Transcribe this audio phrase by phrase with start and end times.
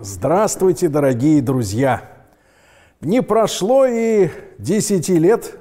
[0.00, 2.08] Здравствуйте, дорогие друзья!
[3.00, 4.28] Не прошло и
[4.58, 5.58] 10 лет,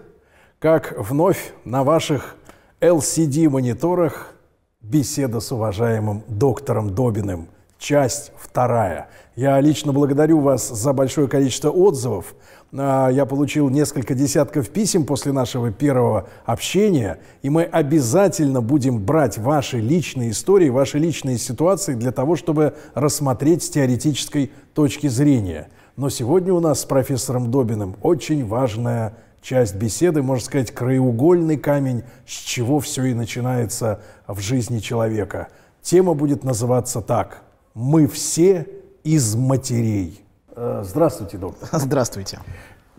[0.59, 2.35] как вновь на ваших
[2.79, 4.35] LCD-мониторах
[4.79, 7.47] беседа с уважаемым доктором Добиным.
[7.79, 9.09] Часть вторая.
[9.35, 12.35] Я лично благодарю вас за большое количество отзывов–
[12.75, 19.37] а, я получил несколько десятков писем после нашего первого общения, и мы обязательно будем брать
[19.37, 25.69] ваши личные истории, ваши личные ситуации для того, чтобы рассмотреть с теоретической точки зрения.
[25.95, 32.03] Но сегодня у нас с профессором Добиным очень важная часть беседы, можно сказать, краеугольный камень,
[32.27, 35.47] с чего все и начинается в жизни человека.
[35.81, 37.46] Тема будет называться так
[37.77, 38.67] «Мы все
[39.03, 40.19] из матерей».
[40.55, 41.69] Э, здравствуйте, доктор.
[41.79, 42.39] Здравствуйте.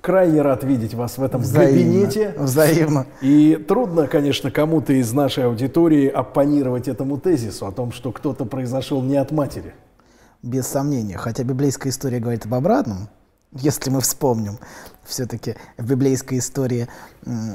[0.01, 1.73] Крайне рад видеть вас в этом Взаимно.
[1.73, 2.35] кабинете.
[2.39, 3.07] Взаимно.
[3.21, 9.03] И трудно, конечно, кому-то из нашей аудитории оппонировать этому тезису о том, что кто-то произошел
[9.03, 9.75] не от матери.
[10.45, 11.17] Без сомнения.
[11.17, 13.09] Хотя библейская история говорит об обратном
[13.53, 14.59] если мы вспомним,
[15.09, 16.89] все-таки в библейской истории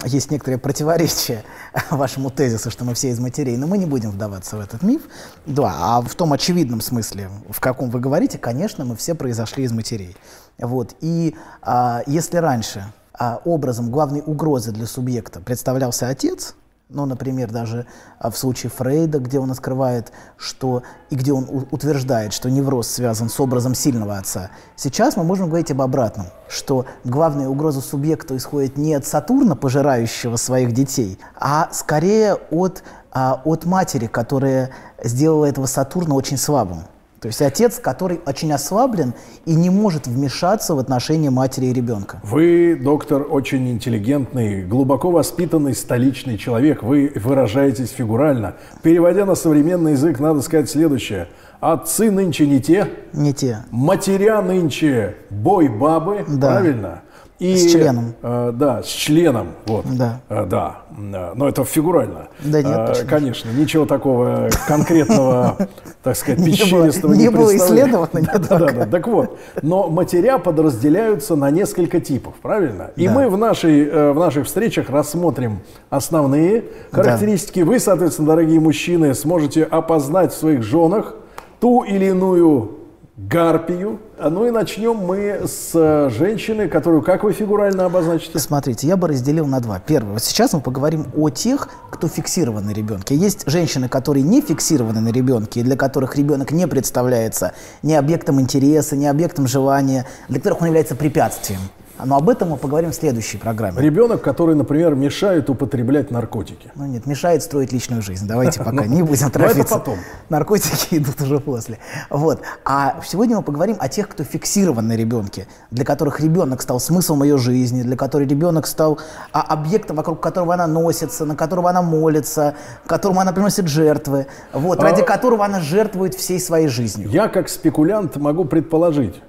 [0.06, 1.44] есть некоторые противоречия
[1.90, 5.04] вашему тезису, что мы все из матерей, но мы не будем вдаваться в этот миф.
[5.46, 9.72] Да, а в том очевидном смысле, в каком вы говорите, конечно, мы все произошли из
[9.72, 10.16] матерей.
[10.58, 10.96] Вот.
[11.02, 16.56] И а, если раньше а, образом главной угрозы для субъекта представлялся отец,
[16.94, 17.88] ну, например, даже
[18.20, 23.30] а, в случае Фрейда, где он открывает, что и где он утверждает, что невроз связан
[23.30, 24.52] с образом сильного отца.
[24.76, 30.36] Сейчас мы можем говорить об обратном, что главная угроза субъекта исходит не от Сатурна, пожирающего
[30.38, 34.70] своих детей, а скорее от, а, от матери, которая
[35.04, 36.84] сделала этого Сатурна очень слабым.
[37.24, 39.14] То есть отец, который очень ослаблен
[39.46, 42.20] и не может вмешаться в отношения матери и ребенка.
[42.22, 46.84] Вы, доктор, очень интеллигентный, глубоко воспитанный столичный человек.
[46.84, 48.56] Вы выражаетесь фигурально.
[48.82, 51.30] Переводя на современный язык, надо сказать следующее.
[51.62, 52.90] Отцы нынче не те.
[53.14, 53.60] Не те.
[53.72, 56.26] Матеря нынче бой бабы.
[56.28, 56.52] Да.
[56.52, 57.04] Правильно?
[57.40, 58.14] И, с членом.
[58.22, 59.48] Э, да, с членом.
[59.66, 59.86] Вот.
[59.98, 60.22] Да.
[60.30, 60.78] Э, да.
[60.98, 62.28] Но это фигурально.
[62.44, 65.58] Да нет, э, Конечно, ничего такого конкретного,
[66.04, 68.10] так сказать, пещеристого не, не было исследовано.
[68.22, 72.92] Да, да, да, Так вот, но матеря подразделяются на несколько типов, правильно?
[72.96, 77.62] И мы в, нашей, э, в наших встречах рассмотрим основные характеристики.
[77.62, 81.16] Вы, соответственно, дорогие мужчины, сможете опознать в своих женах
[81.60, 82.83] ту или иную
[83.18, 84.00] гарпию.
[84.20, 88.40] Ну и начнем мы с э, женщины, которую как вы фигурально обозначите?
[88.40, 89.80] Смотрите, я бы разделил на два.
[89.80, 93.16] Первое, вот сейчас мы поговорим о тех, кто фиксирован на ребенке.
[93.16, 97.54] Есть женщины, которые не фиксированы на ребенке, для которых ребенок не представляется
[97.84, 101.60] ни объектом интереса, ни объектом желания, для которых он является препятствием.
[102.06, 103.82] Но об этом мы поговорим в следующей программе.
[103.82, 106.72] Ребенок, который, например, мешает употреблять наркотики.
[106.76, 108.28] Ну нет, мешает строить личную жизнь.
[108.28, 109.78] Давайте пока не будем торопиться.
[109.78, 109.98] потом.
[110.30, 111.80] Наркотики идут уже после.
[112.10, 112.42] Вот.
[112.66, 117.24] А сегодня мы поговорим о тех, кто фиксирован на ребенке, для которых ребенок стал смыслом
[117.24, 119.00] ее жизни, для которых ребенок стал
[119.32, 122.56] а, объектом, вокруг которого она носится, на которого она молится,
[122.88, 125.06] которому она приносит жертвы, вот, ради а...
[125.06, 127.10] которого она жертвует всей своей жизнью.
[127.10, 129.22] Я как спекулянт могу предположить,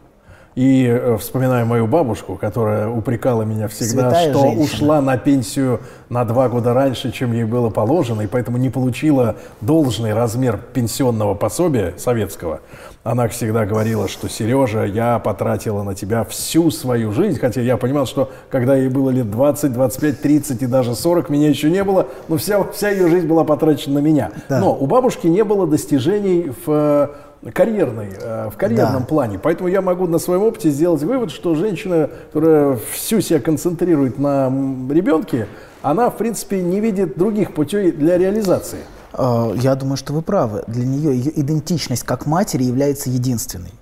[0.54, 4.62] и э, вспоминаю мою бабушку, которая упрекала меня всегда, Святая что женщина.
[4.62, 9.36] ушла на пенсию на два года раньше, чем ей было положено, и поэтому не получила
[9.60, 12.60] должный размер пенсионного пособия советского.
[13.02, 18.06] Она всегда говорила, что Сережа, я потратила на тебя всю свою жизнь, хотя я понимал,
[18.06, 22.08] что когда ей было лет 20, 25, 30 и даже 40, меня еще не было,
[22.28, 24.30] но вся, вся ее жизнь была потрачена на меня.
[24.48, 24.60] Да.
[24.60, 27.10] Но у бабушки не было достижений в
[27.52, 29.06] карьерной, э, в карьерном да.
[29.06, 29.38] плане.
[29.38, 34.46] Поэтому я могу на своем опыте сделать вывод, что женщина, которая всю себя концентрирует на
[34.90, 35.48] ребенке,
[35.82, 38.78] она, в принципе, не видит других путей для реализации.
[39.12, 40.64] Э, я думаю, что вы правы.
[40.66, 43.72] Для нее ее идентичность как матери является единственной.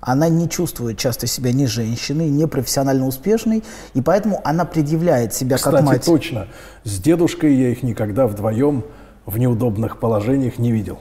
[0.00, 5.56] Она не чувствует часто себя ни женщиной, ни профессионально успешной, и поэтому она предъявляет себя
[5.56, 6.04] Кстати, как мать.
[6.06, 6.48] точно.
[6.84, 8.84] С дедушкой я их никогда вдвоем
[9.26, 10.98] в неудобных положениях не видел.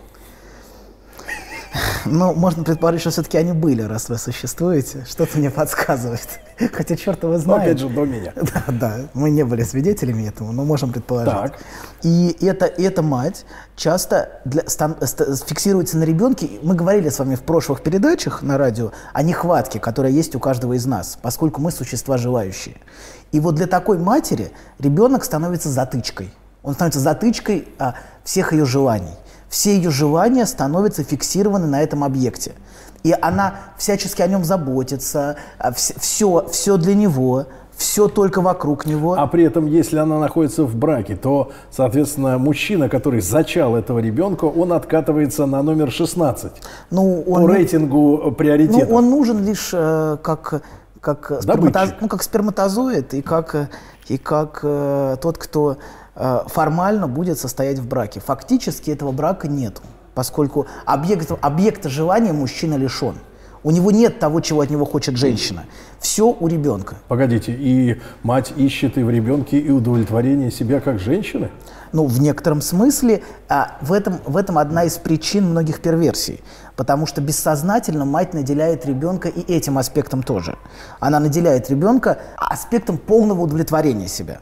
[2.05, 5.05] Ну, можно предположить, что все-таки они были, раз вы существуете.
[5.07, 6.27] Что-то мне подсказывает.
[6.73, 7.47] Хотя черт его знает.
[7.47, 8.33] Но опять же, до меня.
[8.35, 8.95] Да, да.
[9.13, 11.33] Мы не были свидетелями этому, но можем предположить.
[11.33, 11.59] Так.
[12.03, 13.45] И это, эта мать
[13.75, 16.49] часто для, стан, фиксируется на ребенке.
[16.61, 20.73] Мы говорили с вами в прошлых передачах на радио о нехватке, которая есть у каждого
[20.73, 22.77] из нас, поскольку мы существа желающие.
[23.31, 26.33] И вот для такой матери ребенок становится затычкой.
[26.63, 29.15] Он становится затычкой а, всех ее желаний
[29.49, 32.53] все ее желания становятся фиксированы на этом объекте.
[33.03, 35.37] И она всячески о нем заботится,
[35.75, 37.45] все, а, все для него,
[37.79, 39.13] все только вокруг него.
[39.17, 44.43] А при этом, если она находится в браке, то, соответственно, мужчина, который зачал этого ребенка,
[44.45, 46.51] он откатывается на номер 16
[46.91, 48.89] ну, по он, рейтингу приоритетов.
[48.89, 50.61] ну, он нужен лишь э, как,
[50.99, 53.69] как, сперматоз- ну, как сперматозоид и как,
[54.09, 55.77] и как э, тот, кто
[56.47, 58.19] формально будет состоять в браке.
[58.19, 59.81] Фактически этого брака нету,
[60.13, 63.15] поскольку объект, объекта желания мужчина лишен.
[63.61, 65.65] У него нет того, чего от него хочет женщина.
[65.99, 66.95] Все у ребенка.
[67.09, 71.49] Погодите, и мать ищет и в ребенке и удовлетворение себя как женщины?
[71.91, 76.41] Ну, в некотором смысле а, в, этом, в этом одна из причин многих перверсий.
[76.77, 80.57] Потому что бессознательно мать наделяет ребенка и этим аспектом тоже.
[81.01, 84.39] Она наделяет ребенка аспектом полного удовлетворения себя.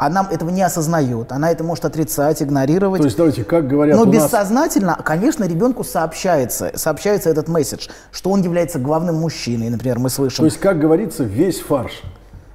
[0.00, 3.02] Она этого не осознает, она это может отрицать, игнорировать.
[3.02, 4.14] То есть, давайте, как говорят Но у нас...
[4.14, 9.68] бессознательно, конечно, ребенку сообщается, сообщается этот месседж, что он является главным мужчиной.
[9.68, 12.00] Например, мы слышим То есть, как говорится, весь фарш.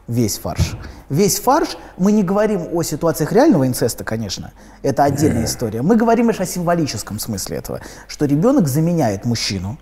[0.07, 0.75] весь фарш.
[1.09, 4.51] Весь фарш, мы не говорим о ситуациях реального инцеста, конечно,
[4.81, 5.83] это отдельная история.
[5.83, 9.77] Мы говорим лишь о символическом смысле этого, что ребенок заменяет мужчину,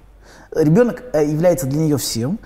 [0.53, 2.39] ребенок э, является для нее всем,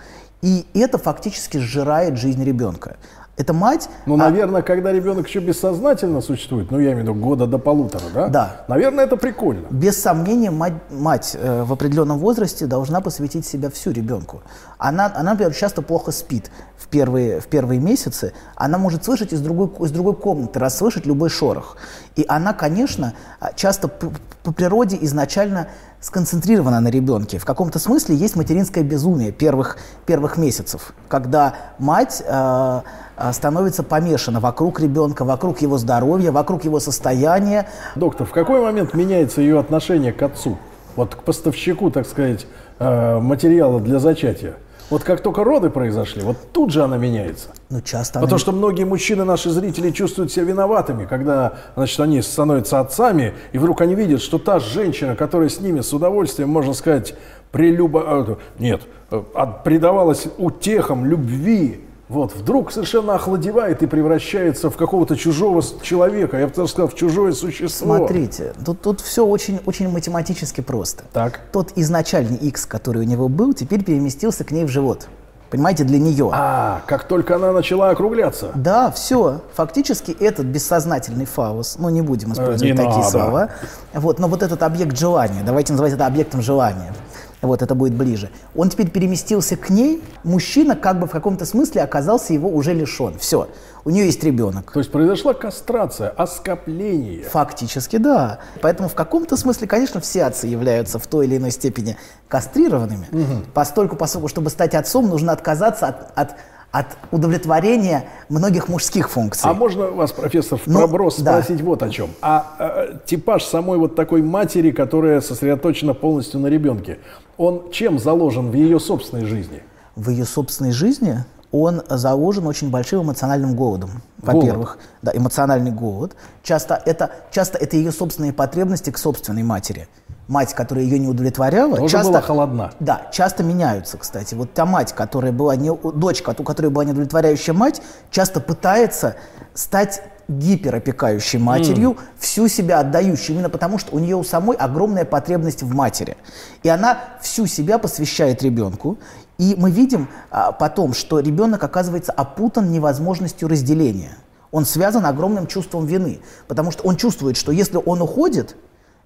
[0.43, 2.97] и это фактически сжирает жизнь ребенка.
[3.37, 3.87] Это мать...
[4.07, 7.59] Ну, а, наверное, когда ребенок еще бессознательно существует, ну, я имею в виду года до
[7.59, 8.27] полутора, да?
[8.29, 8.65] Да.
[8.67, 9.67] Наверное, это прикольно.
[9.69, 14.41] Без сомнения, мать, мать э, в определенном возрасте должна посвятить себя всю ребенку.
[14.79, 18.33] Она, она, например, часто плохо спит в первые, в первые месяцы.
[18.55, 21.77] Она может слышать из другой, из другой комнаты, расслышать любой шорох.
[22.15, 24.11] И она, конечно, а, часто по,
[24.41, 25.67] по природе изначально
[25.99, 27.39] сконцентрирована на ребенке.
[27.39, 32.81] В каком-то смысле есть материнское безумие первых, первых месяцев, когда мать э,
[33.17, 38.93] э, становится помешана вокруг ребенка, вокруг его здоровья, вокруг его состояния, Доктор, в какой момент
[38.93, 40.57] меняется ее отношение к отцу?
[40.95, 42.47] Вот к поставщику, так сказать,
[42.79, 44.55] э, материала для зачатия?
[44.89, 47.49] Вот как только роды произошли, вот тут же она меняется.
[47.69, 52.21] Ну, часто Потому она- что многие мужчины, наши зрители, чувствуют себя виноватыми, когда значит, они
[52.21, 56.73] становятся отцами, и вдруг они видят, что та женщина, которая с ними с удовольствием, можно
[56.73, 57.15] сказать,
[57.51, 58.25] прелюбо...
[58.29, 58.81] э, Нет,
[59.11, 59.21] э,
[59.65, 66.53] предавалась утехам, любви, вот, вдруг совершенно охладевает и превращается в какого-то чужого человека, я бы
[66.53, 67.97] даже сказал, в чужое существо.
[67.97, 71.03] Смотрите, тут, тут все очень, очень математически просто.
[71.11, 71.41] Так.
[71.51, 75.07] Тот изначальный X, который у него был, теперь переместился к ней в живот.
[75.49, 76.29] Понимаете, для нее.
[76.33, 78.51] А, как только она начала округляться.
[78.55, 79.41] Да, все.
[79.55, 83.09] Фактически этот бессознательный фаус, ну не будем использовать не такие надо.
[83.09, 83.49] слова,
[83.93, 86.93] вот, но вот этот объект желания, давайте называть это объектом желания,
[87.41, 88.29] вот это будет ближе.
[88.55, 93.17] Он теперь переместился к ней, мужчина как бы в каком-то смысле оказался его уже лишен.
[93.19, 93.47] Все,
[93.85, 94.71] у нее есть ребенок.
[94.71, 97.23] То есть произошла кастрация, оскопление.
[97.23, 98.39] Фактически, да.
[98.61, 101.95] Поэтому в каком-то смысле, конечно, все отцы являются в той или иной степени
[102.27, 103.07] кастрированными.
[103.53, 106.35] Постольку, поскольку, чтобы стать отцом, нужно отказаться от, от,
[106.79, 109.49] от удовлетворения многих мужских функций.
[109.49, 111.41] А можно вас, профессор, в Ну, проброс да.
[111.41, 112.09] спросить вот о чем?
[112.21, 116.99] А э, типаж самой вот такой матери, которая сосредоточена полностью на ребенке,
[117.37, 119.63] он чем заложен в ее собственной жизни?
[119.95, 123.89] В ее собственной жизни он заложен очень большим эмоциональным голодом.
[124.17, 126.15] Во-первых, да, эмоциональный голод.
[126.43, 129.87] Часто это, часто это ее собственные потребности к собственной матери.
[130.27, 132.71] Мать, которая ее не удовлетворяла, Тоже часто, была холодна.
[132.79, 134.35] Да, часто меняются, кстати.
[134.35, 137.81] Вот та мать, которая была не, дочь, у которой была неудовлетворяющая мать,
[138.11, 139.15] часто пытается
[139.53, 145.63] стать гиперопекающей матерью, всю себя отдающей, именно потому что у нее у самой огромная потребность
[145.63, 146.17] в матери.
[146.63, 148.97] И она всю себя посвящает ребенку.
[149.37, 154.17] И мы видим а, потом, что ребенок оказывается опутан невозможностью разделения.
[154.51, 158.55] Он связан огромным чувством вины, потому что он чувствует, что если он уходит,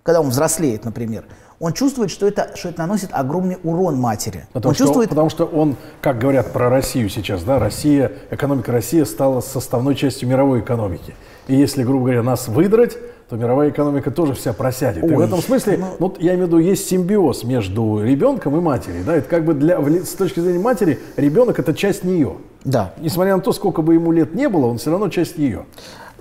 [0.04, 1.26] когда он взрослеет, например,
[1.60, 4.46] он чувствует, что это, что это наносит огромный урон матери.
[4.52, 8.72] Потому, он что, чувствует, потому что он, как говорят про Россию сейчас, да, Россия, экономика
[8.72, 11.14] России стала составной частью мировой экономики.
[11.48, 12.98] И если, грубо говоря, нас выдрать,
[13.30, 15.04] то мировая экономика тоже вся просядет.
[15.04, 18.60] и в Ой, этом смысле, ну, я имею в виду, есть симбиоз между ребенком и
[18.60, 19.04] матерью.
[19.06, 19.16] Да?
[19.16, 22.38] Это как бы для, с точки зрения матери, ребенок это часть нее.
[22.66, 25.66] да, Несмотря на то, сколько бы ему лет не было, он все равно часть нее.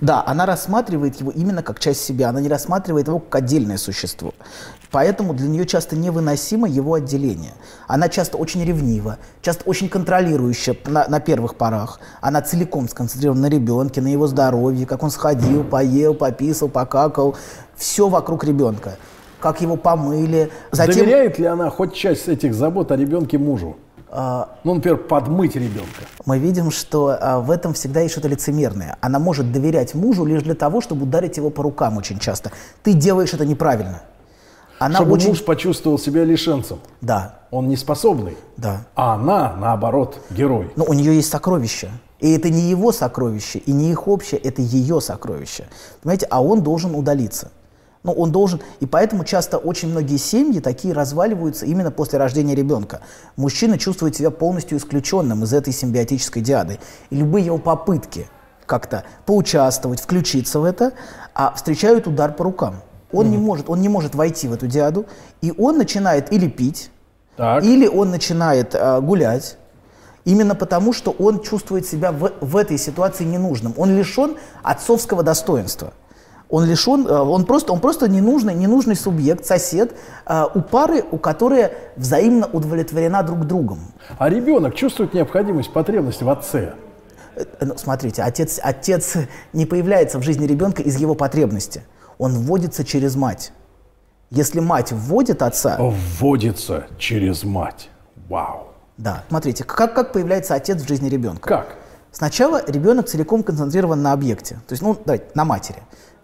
[0.01, 4.33] Да, она рассматривает его именно как часть себя, она не рассматривает его как отдельное существо.
[4.89, 7.53] Поэтому для нее часто невыносимо его отделение.
[7.87, 11.99] Она часто очень ревнива, часто очень контролирующая на, на первых порах.
[12.19, 17.37] Она целиком сконцентрирована на ребенке, на его здоровье, как он сходил, поел, пописал, покакал.
[17.75, 18.97] Все вокруг ребенка.
[19.39, 20.51] Как его помыли.
[20.71, 23.77] Затем, Доверяет ли она хоть часть этих забот о ребенке мужу?
[24.11, 26.01] А, Ну, например, подмыть ребенка.
[26.25, 28.97] мы видим, что а, в этом всегда есть что-то лицемерное.
[29.01, 32.51] Она может доверять мужу лишь для того, чтобы ударить его по рукам очень часто.
[32.83, 34.01] Ты делаешь это неправильно.
[34.79, 35.29] Она Чтобы очень...
[35.29, 36.79] муж почувствовал себя лишенцем.
[37.01, 38.35] Да, Он не способный.
[38.57, 38.81] да.
[38.95, 40.71] А она, наоборот, герой.
[40.75, 41.89] Но у нее есть сокровища.
[42.19, 45.65] И это не его сокровище, и не их общее, это ее сокровище.
[46.01, 47.51] Понимаете, а он должен удалиться.
[48.03, 53.01] Ну, он должен, и поэтому часто очень многие семьи такие разваливаются именно после рождения ребенка.
[53.35, 56.79] Мужчина чувствует себя полностью исключенным из этой симбиотической диады.
[57.11, 58.27] И любые его попытки
[58.65, 60.93] как-то поучаствовать, включиться в это,
[61.35, 62.81] а встречают удар по рукам.
[63.11, 63.29] Он, mm.
[63.29, 65.05] не может, он не может войти в эту диаду,
[65.41, 66.89] и он начинает или пить,
[67.35, 67.63] так.
[67.63, 69.57] или он начинает э, гулять,
[70.23, 73.73] Именно потому, что он чувствует себя в, в этой ситуации ненужным.
[73.77, 75.93] Он лишен отцовского достоинства.
[76.51, 81.17] Он лишен, э, он просто, он просто ненужный, ненужный субъект, сосед э, у пары, у
[81.17, 83.79] которой взаимно удовлетворена друг другом.
[84.19, 86.73] А ребенок чувствует необходимость, потребность в отце?
[87.35, 89.15] Э, ну, смотрите, отец, отец
[89.53, 91.83] не появляется в жизни ребенка из его потребности.
[92.17, 93.53] Он вводится через мать.
[94.29, 95.77] Если мать вводит отца...
[95.79, 97.89] Вводится через мать.
[98.27, 98.67] Вау.
[98.97, 99.23] Да.
[99.29, 101.47] Смотрите, как, как появляется отец в жизни ребенка?
[101.47, 101.75] Как?
[102.11, 105.79] Сначала ребенок целиком концентрирован на объекте, то есть, ну, давайте, на матери.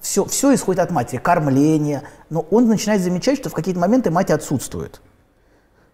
[0.08, 4.32] Все, все исходит от матери, кормление, но он начинает замечать, что в какие-то моменты мать
[4.32, 5.02] отсутствует.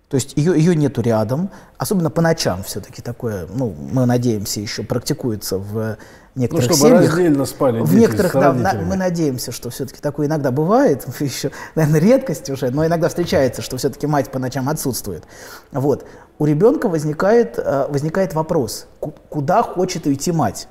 [0.08, 4.84] То есть ее, ее нету рядом, особенно по ночам все-таки такое, ну, мы надеемся, еще
[4.84, 5.98] практикуется в
[6.36, 7.10] некоторых ну, чтобы семьях.
[7.10, 12.00] раздельно спали В некоторых, да, на, мы надеемся, что все-таки такое иногда бывает, еще, наверное,
[12.00, 15.24] редкость уже, но иногда встречается, что все-таки мать по ночам отсутствует.
[15.72, 16.06] Вот.
[16.38, 20.68] У ребенка возникает, э, возникает вопрос, куда хочет уйти мать.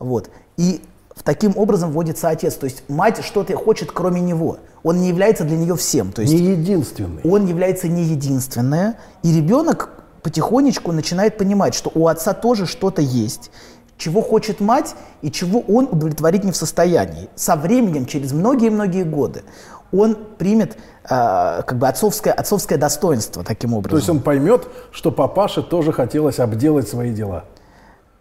[0.00, 0.30] Вот.
[0.56, 0.82] И
[1.22, 2.54] таким образом вводится отец.
[2.54, 4.58] То есть мать что-то хочет, кроме него.
[4.82, 6.12] Он не является для нее всем.
[6.12, 7.20] То есть не единственный.
[7.24, 8.96] Он является не единственное.
[9.22, 9.90] И ребенок
[10.22, 13.50] потихонечку начинает понимать, что у отца тоже что-то есть,
[13.98, 17.28] чего хочет мать и чего он удовлетворить не в состоянии.
[17.34, 19.42] Со временем, через многие-многие годы,
[19.92, 23.90] он примет э, как бы отцовское, отцовское достоинство таким образом.
[23.90, 27.44] То есть он поймет, что папаше тоже хотелось обделать свои дела.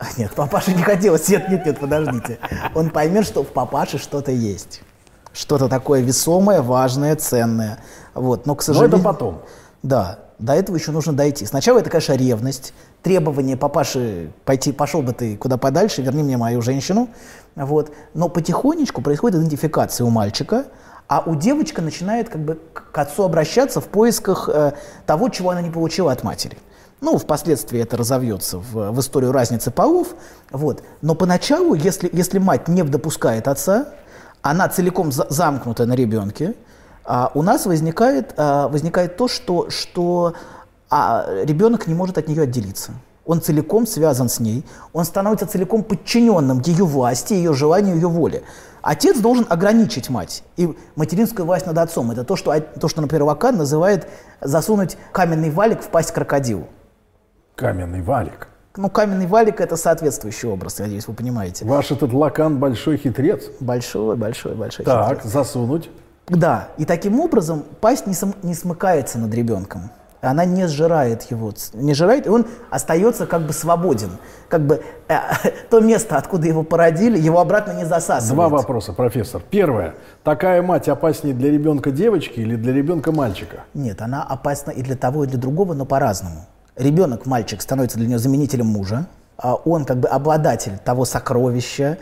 [0.18, 1.28] Нет, папаше не хотелось.
[1.30, 2.40] Нет, нет, нет, подождите.
[2.76, 4.82] Он поймет, что в папаше что-то есть.
[5.34, 7.80] Что-то такое весомое, важное, ценное.
[8.14, 8.46] Вот.
[8.46, 8.98] Но, к сожалению...
[8.98, 9.42] Но это потом.
[9.84, 11.46] Да, до этого еще нужно дойти.
[11.46, 16.62] Сначала это, конечно, ревность, требование папаши пойти, пошел бы ты куда подальше, верни мне мою
[16.62, 17.10] женщину.
[17.56, 17.94] Вот.
[18.14, 20.66] Но потихонечку происходит идентификация у мальчика,
[21.08, 24.74] а у девочки начинает как бы к отцу обращаться в поисках э,
[25.06, 26.58] того, чего она не получила от матери.
[27.02, 30.10] Ну, впоследствии это разовьется в, в историю разницы полов.
[30.52, 30.84] Вот.
[31.02, 33.88] Но поначалу, если, если мать не допускает отца,
[34.44, 36.54] она целиком за, замкнута на ребенке,
[37.04, 40.36] а у нас возникает, а, возникает то, что, что
[40.92, 42.92] а, ребенок не может от нее отделиться.
[43.26, 48.44] Он целиком связан с ней, он становится целиком подчиненным ее власти, ее желанию, ее воле.
[48.84, 50.44] Отец должен ограничить мать.
[50.56, 54.08] И материнскую власть над отцом– это то, что, то, что например, Вакан называет
[54.40, 56.68] засунуть каменный валик в пасть крокодилу.
[57.62, 58.48] Каменный валик.
[58.76, 61.64] Ну, каменный валик– это соответствующий образ, я надеюсь, вы понимаете.
[61.64, 63.52] Ваш этот лакан большой хитрец.
[63.60, 65.32] Большой, большой, большой так, хитрец.
[65.32, 65.92] засунуть.
[66.26, 69.92] Да, и таким образом пасть не, сам, не смыкается над ребенком.
[70.22, 74.10] Она не сжирает его, не сжирает, и он остается как бы свободен.
[74.50, 75.20] Как бы э,
[75.70, 78.34] то место, откуда его породили, его обратно не засасывает.
[78.34, 79.44] Два вопроса, профессор.
[79.52, 79.94] Первое.
[80.24, 83.66] Такая мать опаснее для ребенка девочки или для ребенка мальчика?
[83.76, 88.08] Нет, она опасна и для того, и для другого, но по-разному ребенок, мальчик, становится для
[88.08, 91.98] нее заменителем мужа, а он как бы обладатель того сокровища,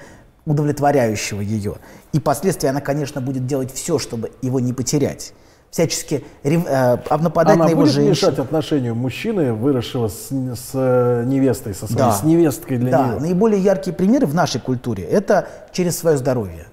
[0.45, 1.75] удовлетворяющего ее.
[2.11, 5.33] И впоследствии она, конечно, будет делать все, чтобы его не потерять.
[5.69, 8.09] Всячески рев, э, нападать она на его будет женщину.
[8.09, 12.11] мешать отношению мужчины, выросшего с, с э, невестой, со своей, да.
[12.11, 13.07] с невесткой для да.
[13.07, 13.19] нее.
[13.19, 16.65] Наиболее яркие примеры в нашей культуре– это через свое здоровье.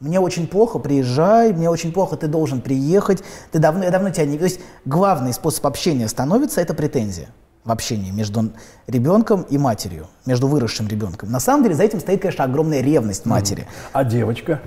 [0.00, 4.26] Мне очень плохо, приезжай, мне очень плохо, ты должен приехать, ты давно, я давно тебя
[4.26, 4.38] не...
[4.38, 7.28] То есть главный способ общения становится– это претензия
[7.64, 8.50] в общении между
[8.86, 11.30] ребенком и матерью, между выросшим ребенком.
[11.30, 13.66] На самом деле за этим стоит, конечно, огромная ревность матери.
[13.92, 14.60] А девочка?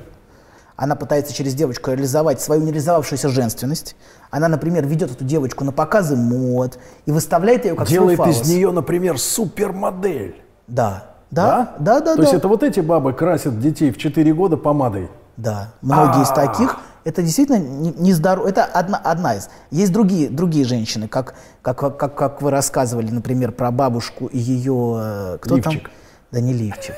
[0.75, 3.95] Она пытается через девочку реализовать свою нереализовавшуюся женственность.
[4.31, 8.47] Она, например, ведет эту девочку на показы мод и выставляет ее как Делает свой из
[8.49, 10.41] нее, например, супермодель.
[10.67, 11.99] Да, да, да, да.
[11.99, 12.21] да То да.
[12.23, 15.09] есть это вот эти бабы красят детей в 4 года помадой?
[15.41, 16.35] Да, многие из а.
[16.35, 16.77] таких.
[17.03, 18.47] Это действительно не здорово.
[18.47, 19.49] Это одна, одна из.
[19.71, 21.33] Есть другие, другие женщины, как,
[21.63, 24.97] как, как, как вы рассказывали, например, про бабушку и ее...
[24.99, 25.83] Э, кто лифчик.
[25.83, 25.91] там?
[26.31, 26.93] Да не лифчик.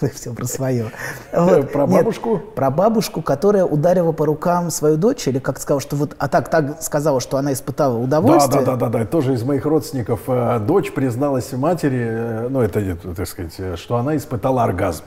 [0.14, 0.92] Все про свое.
[1.32, 1.72] Вот.
[1.72, 2.34] Про бабушку?
[2.34, 6.28] Нет, про бабушку, которая ударила по рукам свою дочь, или как сказала, что вот, а
[6.28, 8.64] так, так сказала, что она испытала удовольствие.
[8.64, 9.04] Да, да, да, да, да.
[9.04, 14.16] Тоже из моих родственников э, дочь призналась матери, э, ну это, так сказать, что она
[14.16, 15.02] испытала оргазм.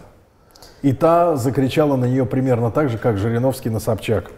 [0.83, 4.31] И та закричала на нее примерно так же, как Жириновский на Собчак.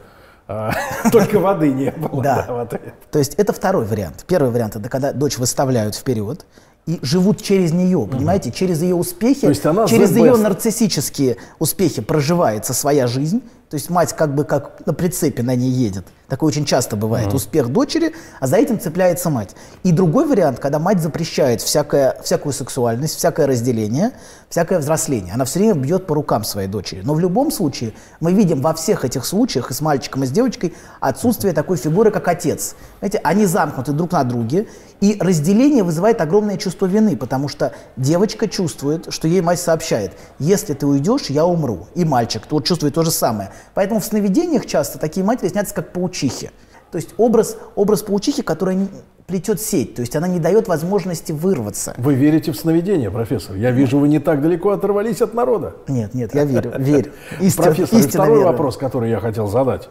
[0.47, 0.71] А,
[1.11, 2.23] только воды не было.
[2.23, 2.67] Да.
[3.11, 4.25] То есть это второй вариант.
[4.27, 6.45] Первый вариант это когда дочь выставляют вперед,
[6.85, 9.51] и живут через нее, понимаете, через ее успехи,
[9.87, 10.41] через ее best.
[10.41, 13.41] нарциссические успехи проживается своя жизнь.
[13.69, 16.05] То есть мать как бы как на прицепе на ней едет.
[16.27, 17.33] Такое очень часто бывает.
[17.33, 19.55] Успех дочери, а за этим цепляется мать.
[19.83, 24.11] И другой вариант, когда мать запрещает всякое, всякую сексуальность, всякое разделение,
[24.49, 25.33] всякое взросление.
[25.33, 27.01] Она все время бьет по рукам своей дочери.
[27.03, 30.31] Но в любом случае мы видим во всех этих случаях и с мальчиком, и с
[30.31, 32.75] девочкой отсутствие такой фигуры, как отец.
[32.99, 34.67] Знаете, они замкнуты друг на друге,
[35.01, 40.73] и разделение вызывает огромное чувство вины, потому что девочка чувствует, что ей мать сообщает, если
[40.73, 41.87] ты уйдешь, я умру.
[41.95, 43.51] И мальчик вот чувствует то же самое.
[43.73, 46.51] Поэтому в сновидениях часто такие матери снятся как паучихи.
[46.91, 48.87] То есть образ, образ паучихи, которая
[49.27, 51.95] плетет сеть, то есть она не дает возможности вырваться.
[51.97, 53.55] Вы верите в сновидения, профессор?
[53.55, 55.73] Я вижу, вы не так далеко оторвались от народа.
[55.87, 57.11] Нет, нет, я верю, верю.
[57.39, 59.89] Истин- Профессор, истинно второй вопрос, который я хотел задать,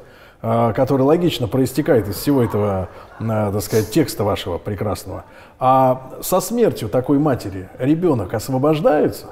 [0.74, 5.24] который логично проистекает из всего этого, а, так сказать, текста вашего прекрасного.
[5.58, 9.28] А со смертью такой матери ребенок освобождается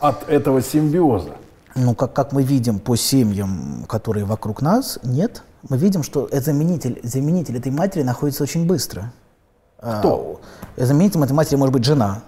[0.00, 1.34] от этого симбиоза?
[1.76, 5.44] Ну, как, как мы видим по семьям, которые вокруг нас, нет.
[5.68, 9.12] Мы видим, что заменитель, заменитель этой матери находится очень быстро.
[9.78, 10.40] Кто?
[10.76, 12.22] А, заменителем этой матери может быть жена,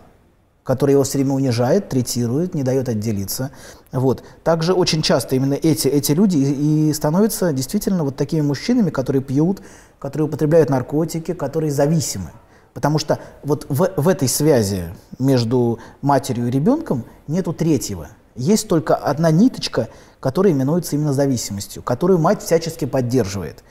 [0.67, 3.53] которая его все время унижает, третирует, не дает отделиться.
[3.93, 4.25] Вот.
[4.43, 9.23] Также очень часто именно эти, эти люди и, и становятся действительно вот такими мужчинами, которые
[9.23, 9.63] пьют,
[10.01, 12.33] которые употребляют наркотики, которые зависимы.
[12.75, 14.83] Потому что вот в, в этой связи
[15.21, 18.09] между матерью и ребенком нету третьего.
[18.35, 23.63] Есть только одна ниточка, которая именуется именно зависимостью, которую мать всячески поддерживает.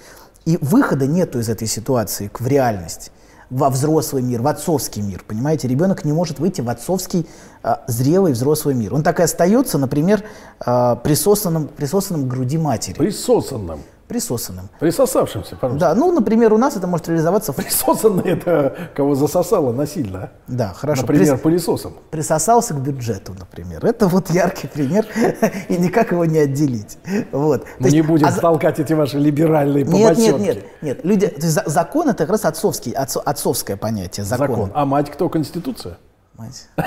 [0.45, 3.11] И выхода нету из этой ситуации в реальность,
[3.49, 5.23] во взрослый мир, в отцовский мир.
[5.27, 7.27] Понимаете, ребенок не может выйти в отцовский
[7.63, 8.93] а, зрелый взрослый мир.
[8.93, 10.23] Он так и остается, например,
[10.59, 12.95] а, присосанным, присосанным к груди матери.
[12.95, 13.79] Присосанным.
[14.07, 14.69] Присосанным.
[14.79, 15.89] Присосавшимся, пожалуйста.
[15.89, 17.53] Да, ну, например, у нас это может реализоваться.
[17.53, 20.29] Присосанный это кого засосало насильно.
[20.47, 21.01] Да, хорошо.
[21.01, 21.93] Например, Прис- пылесосом.
[22.11, 23.83] присосался к бюджету, например.
[23.83, 25.07] Это вот яркий пример,
[25.69, 26.99] и никак его не отделить.
[27.31, 27.65] Вот.
[27.79, 30.41] Мы не будем а толкать эти ваши либеральные Нет, нет, побосенки.
[30.43, 30.99] нет, нет.
[31.05, 34.23] Люди, то есть за- закон это как раз отцовский, отцо- отцовское понятие.
[34.23, 34.47] Закон.
[34.49, 34.71] Закон.
[34.75, 35.29] А мать кто?
[35.29, 35.97] Конституция?
[36.37, 36.67] Мать.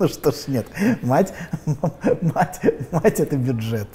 [0.00, 0.66] Ну что ж, нет.
[1.02, 1.32] Мать,
[2.20, 2.60] мать,
[2.92, 3.88] мать это бюджет.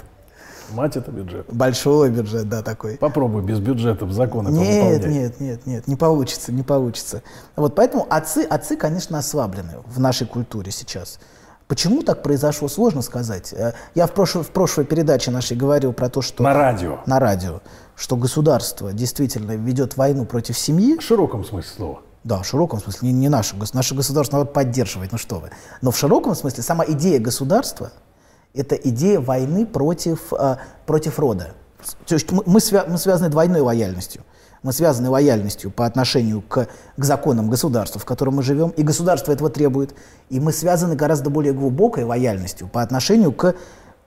[0.72, 1.46] Мать это бюджет.
[1.52, 2.96] Большой бюджет, да, такой.
[2.96, 7.22] Попробуй без бюджета в законы Нет, нет, нет, нет, не получится, не получится.
[7.56, 11.18] Вот поэтому отцы, отцы, конечно, ослаблены в нашей культуре сейчас.
[11.66, 13.52] Почему так произошло, сложно сказать.
[13.52, 17.00] Э, Я в прошлой, в прошлой передаче нашей говорил про то, что На радио.
[17.06, 17.60] на радио,
[17.96, 20.98] что государство действительно ведет войну против семьи.
[20.98, 22.02] В широком смысле слова.
[22.22, 25.50] Да, в широком смысле, не, не наше, наше государство надо поддерживать, ну что вы.
[25.80, 27.92] Но в широком смысле сама идея государства–
[28.54, 31.54] это идея войны против, а, против рода.
[32.06, 34.22] То есть мы, мы связаны двойной лояльностью.
[34.62, 39.30] Мы связаны лояльностью по отношению к, к законам государства, в котором мы живем, и государство
[39.30, 39.94] этого требует.
[40.30, 43.56] И мы связаны гораздо более глубокой лояльностью по отношению к,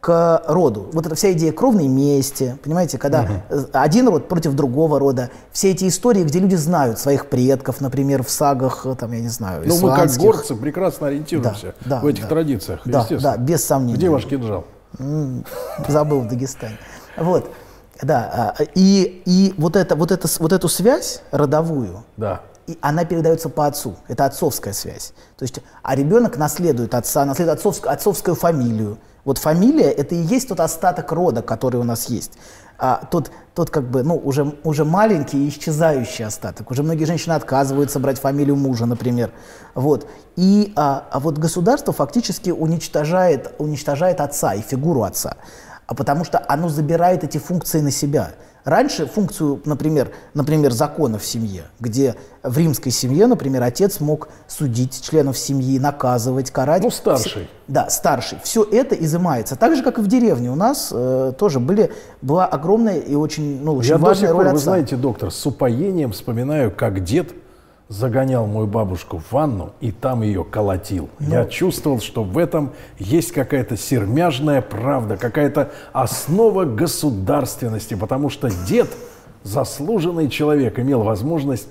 [0.08, 0.88] к роду.
[0.94, 5.72] Вот эта вся идея кровной мести, понимаете, когда э, один род против другого рода, все
[5.72, 9.64] эти истории, где люди знают своих предков, например, в сагах, э, там, я не знаю,
[9.66, 12.30] Ну, мы как горцы прекрасно ориентируемся Да, да, в этих да.
[12.30, 13.98] традициях, Да, да, без сомнения.
[13.98, 14.64] Где ваш кинжал?
[15.90, 16.78] Забыл в Дагестане.
[17.18, 17.52] Вот.
[18.02, 22.44] Да, а, и, и вот, это, вот, это, вот эту связь родовую, Да.
[22.66, 23.98] и она передается по отцу.
[24.08, 25.12] Это отцовская связь.
[25.36, 29.00] То есть, а ребенок наследует отца, наследует отцовскую, отцовскую фамилию.
[29.28, 32.32] Вот фамилия– это и есть тот остаток рода, который у нас есть.
[32.78, 36.72] А, тот, тот как бы, ну, уже, уже маленький и исчезающий остаток.
[36.72, 39.34] Уже многие женщины отказываются брать фамилию мужа, например.
[39.76, 40.08] Вот.
[40.38, 45.36] И, а, а вот государство фактически уничтожает, уничтожает отца и фигуру отца.
[45.88, 48.32] А потому что оно забирает эти функции на себя.
[48.68, 55.02] Раньше функцию, например, например, закона в семье, где в римской семье, например, отец мог судить
[55.02, 56.84] членов семьи, наказывать, карать.
[56.84, 57.48] Ну, старший.
[57.70, 58.40] Да, старший.
[58.44, 59.56] Все это изымается.
[59.56, 63.64] Так же, как и в деревне у нас э, тоже были, была огромная и очень,
[63.64, 64.64] ну, очень Я до важная сих роль пор, вы отца.
[64.66, 67.32] знаете, доктор, с упоением вспоминаю, как дед
[67.90, 71.10] загонял мою бабушку в ванну и там ее колотил.
[71.20, 78.90] Я чувствовал, что в этом есть какая-то сермяжная правда, какая-то основа государственности, потому что дед,
[79.44, 81.70] заслуженный человек, имел возможность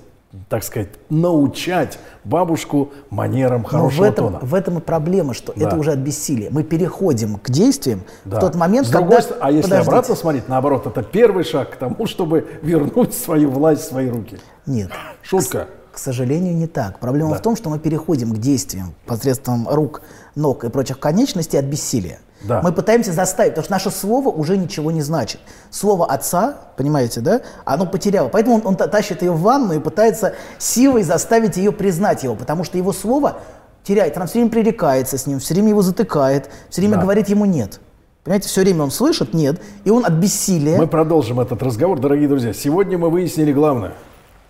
[0.49, 4.39] так сказать, научать бабушку манерам Но хорошего в этом, тона.
[4.41, 5.67] в этом и проблема, что Да.
[5.67, 6.49] это уже от бессилия.
[6.51, 8.37] Мы переходим к действиям Да.
[8.37, 9.07] в тот момент, С когда...
[9.21, 9.89] другой а если Подождите.
[9.89, 14.37] обратно смотреть, наоборот, это первый шаг к тому, чтобы вернуть свою власть в свои руки.
[14.65, 14.91] Нет.
[15.21, 15.67] Шутка.
[15.86, 16.99] К сожалению, не так.
[16.99, 17.37] Проблема Да.
[17.37, 20.01] в том, что мы переходим к действиям посредством рук,
[20.35, 22.19] ног и прочих конечностей от бессилия.
[22.43, 22.61] Да.
[22.61, 25.41] Мы пытаемся заставить, потому что наше слово уже ничего не значит.
[25.71, 28.29] Слово отца, понимаете, да, оно потеряло.
[28.29, 32.63] Поэтому он, он тащит ее в ванну и пытается силой заставить ее признать его, потому
[32.63, 33.37] что его слово
[33.83, 37.01] теряет, она все время пререкается с ним, все время его затыкает, все время Да.
[37.01, 37.79] говорит ему нет.
[38.23, 40.77] Понимаете, все время он слышит нет, и он от бессилия.
[40.77, 42.53] Мы продолжим этот разговор, дорогие друзья.
[42.53, 43.93] Сегодня мы выяснили главное,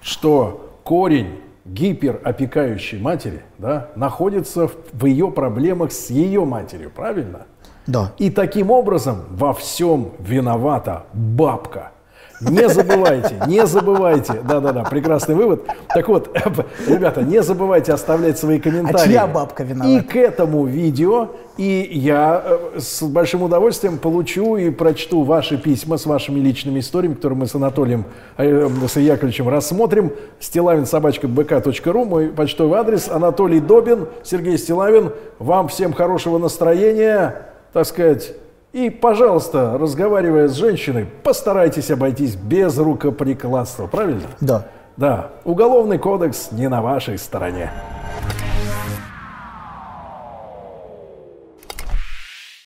[0.01, 7.45] что корень гиперопекающей матери да, находится в, в ее проблемах с ее матерью, правильно?
[7.88, 8.13] Да.
[8.17, 11.91] И таким образом во всем виновата бабка.
[12.39, 14.34] Не забывайте, не забывайте.
[14.47, 15.63] Да-да-да, прекрасный вывод.
[15.89, 16.30] Так вот,
[16.88, 19.02] ребята, не забывайте оставлять свои комментарии.
[19.02, 19.89] А чья бабка виновата?
[19.89, 25.97] И к этому видео, и я э, с большим удовольствием получу и прочту ваши письма
[25.97, 28.06] с вашими личными историями, которые мы с Анатолием
[28.38, 30.13] э, с Яковлевичем рассмотрим.
[30.39, 33.10] стилавин.бк.ру, мой почтовый адрес.
[33.10, 35.12] Анатолий Добин, Сергей Стилавин.
[35.39, 38.34] Вам всем хорошего настроения, так сказать,
[38.77, 44.21] и, пожалуйста, разговаривая с женщиной, постарайтесь обойтись без рукоприкладства, правильно?
[44.39, 44.67] Да.
[44.97, 47.71] Да, уголовный кодекс не на вашей стороне.